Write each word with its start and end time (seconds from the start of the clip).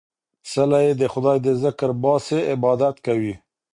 څله 0.51 0.77
يې 0.85 0.91
د 1.01 1.03
خداى 1.13 1.37
د 1.45 1.47
ذکر 1.63 1.89
باسې، 2.03 2.37
عبادت 2.53 2.95
کوي 3.05 3.33